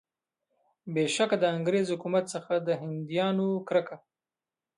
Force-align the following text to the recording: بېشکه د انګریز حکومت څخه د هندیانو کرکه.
بېشکه 0.93 1.35
د 1.39 1.43
انګریز 1.55 1.85
حکومت 1.93 2.25
څخه 2.33 2.53
د 2.67 2.69
هندیانو 2.81 3.49
کرکه. 3.67 3.95